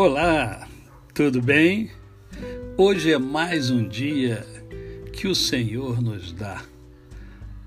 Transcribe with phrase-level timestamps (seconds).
[0.00, 0.68] Olá,
[1.12, 1.90] tudo bem?
[2.76, 4.46] Hoje é mais um dia
[5.12, 6.62] que o Senhor nos dá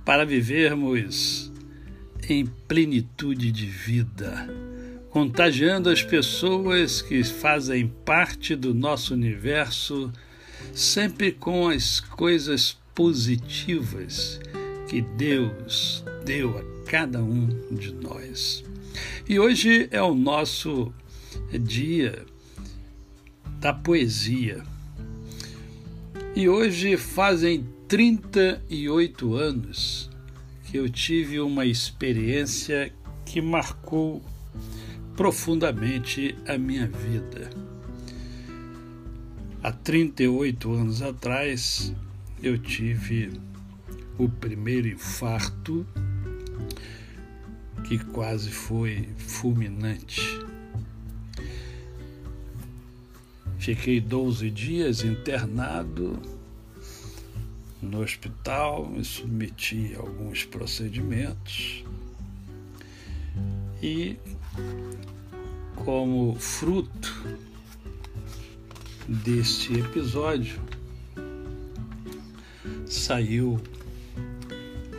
[0.05, 1.51] para vivermos
[2.29, 4.47] em plenitude de vida,
[5.09, 10.09] contagiando as pessoas que fazem parte do nosso universo,
[10.73, 14.39] sempre com as coisas positivas
[14.87, 18.63] que Deus deu a cada um de nós.
[19.27, 20.93] E hoje é o nosso
[21.59, 22.25] dia
[23.59, 24.63] da poesia.
[26.35, 30.09] E hoje fazem 38 anos
[30.63, 32.93] que eu tive uma experiência
[33.25, 34.23] que marcou
[35.15, 37.49] profundamente a minha vida.
[39.61, 41.93] Há 38 anos atrás,
[42.41, 43.31] eu tive
[44.17, 45.85] o primeiro infarto
[47.83, 50.40] que quase foi fulminante.
[53.61, 56.19] Fiquei 12 dias internado
[57.79, 61.83] no hospital, me submeti a alguns procedimentos
[63.79, 64.17] e,
[65.75, 67.37] como fruto
[69.07, 70.59] deste episódio,
[72.87, 73.61] saiu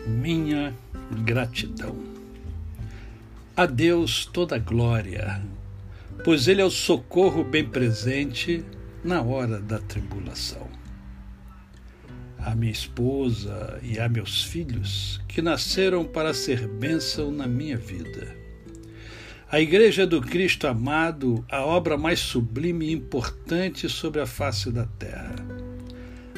[0.06, 0.72] minha
[1.24, 1.96] gratidão.
[3.56, 5.42] A Deus toda glória
[6.24, 8.64] pois ele é o socorro bem presente
[9.02, 10.68] na hora da tribulação.
[12.38, 18.36] A minha esposa e a meus filhos, que nasceram para ser bênção na minha vida.
[19.50, 24.86] A Igreja do Cristo amado, a obra mais sublime e importante sobre a face da
[24.86, 25.36] terra.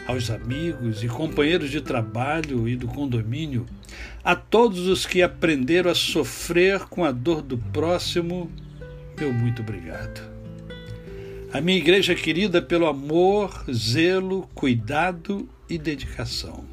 [0.06, 3.64] Aos amigos e companheiros de trabalho e do condomínio,
[4.22, 8.50] a todos os que aprenderam a sofrer com a dor do próximo
[9.19, 10.20] meu muito obrigado.
[11.52, 16.64] A minha igreja querida pelo amor, zelo, cuidado e dedicação.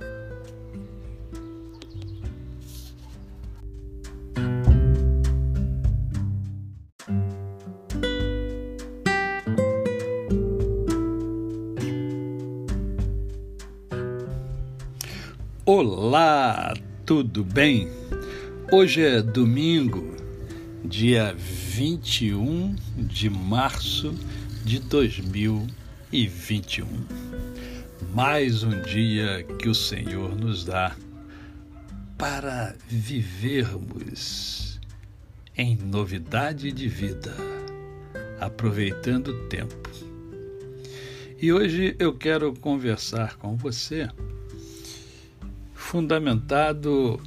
[15.73, 16.75] Olá,
[17.07, 17.89] tudo bem?
[18.73, 20.17] Hoje é domingo,
[20.85, 24.13] dia 21 de março
[24.65, 26.89] de 2021.
[28.13, 30.97] Mais um dia que o Senhor nos dá
[32.19, 34.81] para vivermos
[35.57, 37.33] em novidade de vida,
[38.41, 39.89] aproveitando o tempo.
[41.41, 44.09] E hoje eu quero conversar com você
[45.91, 47.21] fundamentado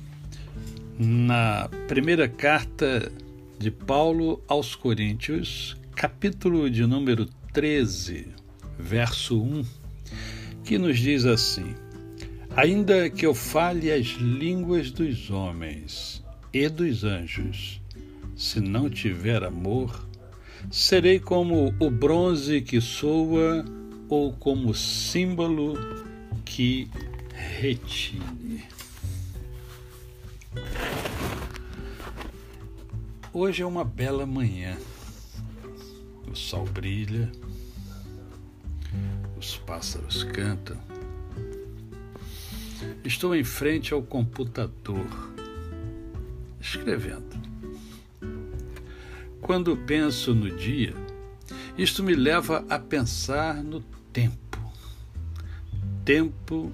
[0.98, 3.12] na primeira carta
[3.60, 8.30] de Paulo aos Coríntios, capítulo de número 13,
[8.80, 9.65] verso 1,
[10.63, 11.75] que nos diz assim:
[12.56, 16.24] Ainda que eu fale as línguas dos homens
[16.54, 17.81] e dos anjos,
[18.33, 20.07] se não tiver amor,
[20.71, 23.66] serei como o bronze que soa
[24.07, 25.77] ou como símbolo
[26.45, 26.88] que
[27.63, 28.62] retine.
[33.31, 34.77] Hoje é uma bela manhã.
[36.30, 37.31] O sol brilha,
[39.38, 40.77] os pássaros cantam.
[43.01, 45.07] Estou em frente ao computador,
[46.59, 47.42] escrevendo.
[49.39, 50.94] Quando penso no dia,
[51.77, 53.80] isto me leva a pensar no
[54.12, 54.59] tempo.
[56.04, 56.69] Tempo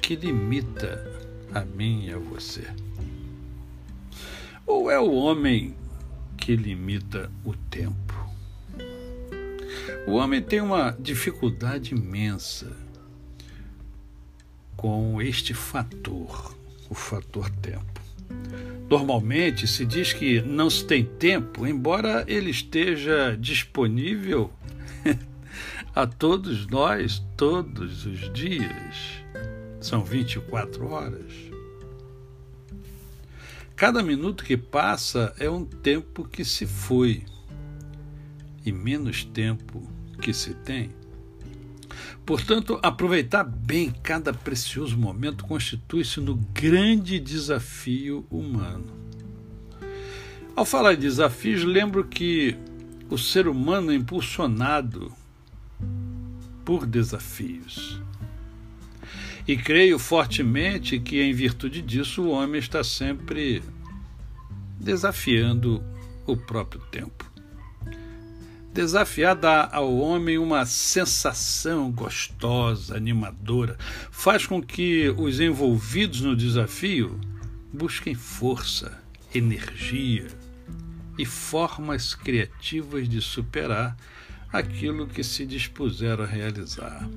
[0.00, 1.04] que limita
[1.52, 2.66] a mim e a você.
[4.66, 5.74] Ou é o homem
[6.36, 8.14] que limita o tempo?
[10.06, 12.76] O homem tem uma dificuldade imensa
[14.76, 16.56] com este fator,
[16.88, 18.00] o fator tempo.
[18.88, 24.50] Normalmente se diz que não se tem tempo, embora ele esteja disponível
[25.94, 29.20] a todos nós todos os dias.
[29.80, 31.32] São 24 horas.
[33.74, 37.24] Cada minuto que passa é um tempo que se foi
[38.64, 39.82] e menos tempo
[40.20, 40.90] que se tem.
[42.26, 48.92] Portanto, aproveitar bem cada precioso momento constitui-se no grande desafio humano.
[50.54, 52.56] Ao falar de desafios, lembro que
[53.08, 55.12] o ser humano é impulsionado
[56.64, 58.00] por desafios.
[59.46, 63.62] E creio fortemente que, em virtude disso, o homem está sempre
[64.78, 65.82] desafiando
[66.26, 67.30] o próprio tempo.
[68.72, 73.76] Desafiar dá ao homem uma sensação gostosa, animadora,
[74.12, 77.20] faz com que os envolvidos no desafio
[77.72, 79.02] busquem força,
[79.34, 80.28] energia
[81.18, 83.96] e formas criativas de superar
[84.52, 87.08] aquilo que se dispuseram a realizar.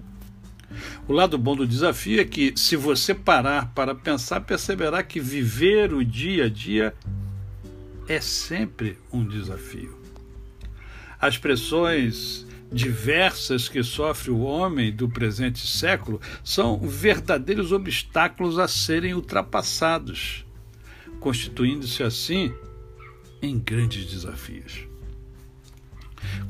[1.07, 5.93] O lado bom do desafio é que, se você parar para pensar, perceberá que viver
[5.93, 6.93] o dia a dia
[8.07, 9.97] é sempre um desafio.
[11.19, 19.13] As pressões diversas que sofre o homem do presente século são verdadeiros obstáculos a serem
[19.13, 20.45] ultrapassados,
[21.19, 22.53] constituindo-se assim
[23.41, 24.87] em grandes desafios.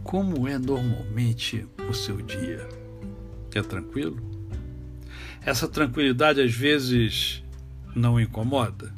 [0.04, 2.83] Como é normalmente o seu dia?
[3.58, 4.18] É tranquilo?
[5.46, 7.44] Essa tranquilidade às vezes
[7.96, 8.94] não incomoda?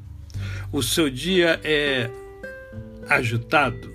[0.71, 2.09] O seu dia é
[3.09, 3.93] agitado?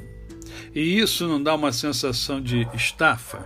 [0.75, 3.45] E isso não dá uma sensação de estafa?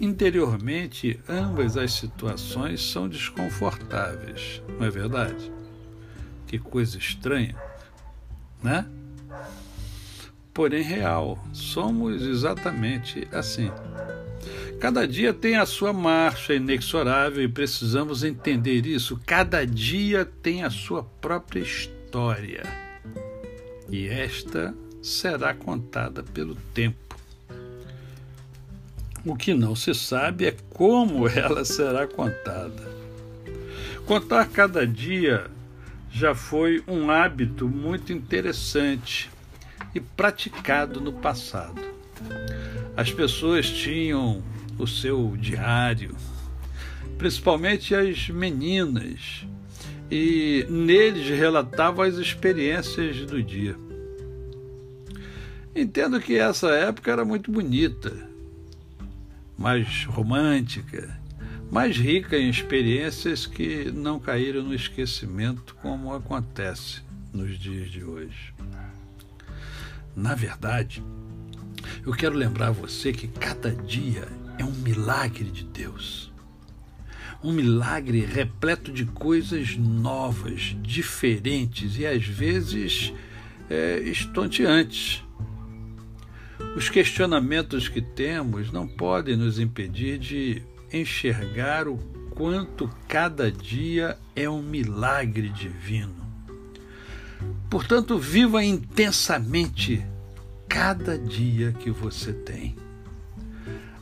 [0.00, 5.50] Interiormente, ambas as situações são desconfortáveis, não é verdade?
[6.46, 7.56] Que coisa estranha,
[8.62, 8.86] né?
[10.54, 11.38] Porém, real.
[11.52, 13.70] Somos exatamente assim.
[14.80, 19.20] Cada dia tem a sua marcha inexorável e precisamos entender isso.
[19.26, 22.62] Cada dia tem a sua própria história.
[23.88, 24.72] E esta
[25.02, 27.16] será contada pelo tempo.
[29.26, 32.88] O que não se sabe é como ela será contada.
[34.06, 35.50] Contar cada dia
[36.10, 39.28] já foi um hábito muito interessante
[39.92, 41.82] e praticado no passado.
[42.96, 44.42] As pessoas tinham
[44.78, 46.14] o seu diário,
[47.18, 49.44] principalmente as meninas,
[50.10, 53.76] e neles relatavam as experiências do dia.
[55.74, 58.16] Entendo que essa época era muito bonita,
[59.56, 61.18] mais romântica,
[61.70, 68.54] mais rica em experiências que não caíram no esquecimento como acontece nos dias de hoje.
[70.16, 71.02] Na verdade,
[72.04, 74.26] eu quero lembrar você que cada dia
[74.58, 76.32] é um milagre de Deus.
[77.42, 83.12] Um milagre repleto de coisas novas, diferentes e às vezes
[83.70, 85.22] é, estonteantes
[86.76, 90.62] os questionamentos que temos não podem nos impedir de
[90.92, 91.96] enxergar o
[92.30, 96.14] quanto cada dia é um milagre divino.
[97.70, 100.04] Portanto, viva intensamente
[100.68, 102.76] cada dia que você tem.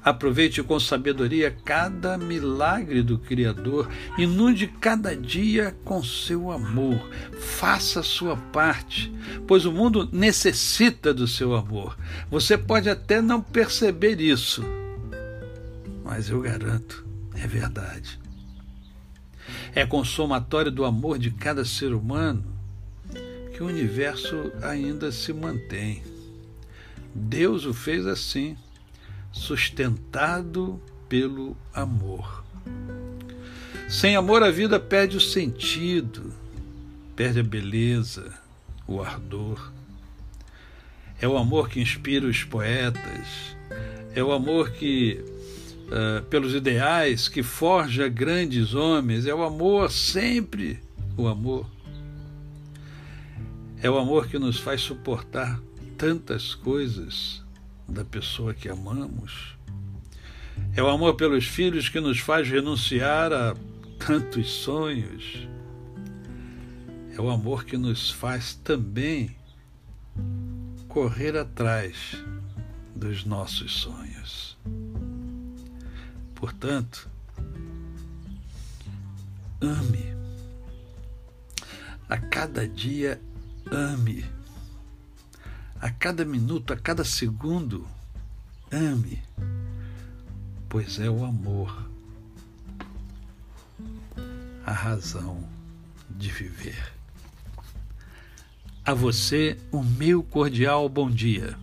[0.06, 7.10] Aproveite com sabedoria cada milagre do Criador, inunde cada dia com seu amor.
[7.40, 9.12] Faça sua parte,
[9.48, 11.98] pois o mundo necessita do seu amor.
[12.30, 14.64] Você pode até não perceber isso,
[16.04, 18.20] mas eu garanto, é verdade.
[19.74, 22.44] É consomatório do amor de cada ser humano
[23.52, 26.04] que o universo ainda se mantém.
[27.12, 28.56] Deus o fez assim
[29.36, 32.44] sustentado pelo amor.
[33.88, 36.32] Sem amor, a vida perde o sentido,
[37.14, 38.34] perde a beleza,
[38.88, 39.72] o ardor.
[41.20, 43.56] É o amor que inspira os poetas,
[44.14, 45.24] é o amor que,
[45.84, 50.80] uh, pelos ideais, que forja grandes homens, é o amor sempre
[51.16, 51.66] o amor.
[53.82, 55.60] É o amor que nos faz suportar
[55.96, 57.45] tantas coisas
[57.88, 59.56] da pessoa que amamos.
[60.74, 63.54] É o amor pelos filhos que nos faz renunciar a
[63.98, 65.48] tantos sonhos.
[67.16, 69.34] É o amor que nos faz também
[70.88, 72.22] correr atrás
[72.94, 74.56] dos nossos sonhos.
[76.34, 77.08] Portanto,
[79.60, 80.14] ame.
[82.08, 83.20] A cada dia,
[83.70, 84.35] ame.
[85.80, 87.86] A cada minuto, a cada segundo,
[88.72, 89.22] ame.
[90.68, 91.86] Pois é o amor
[94.66, 95.48] a razão
[96.10, 96.92] de viver.
[98.84, 101.56] A você, o meu cordial bom dia.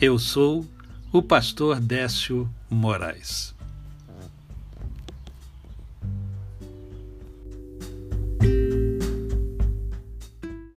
[0.00, 0.66] Eu sou
[1.12, 3.54] o pastor Décio Moraes.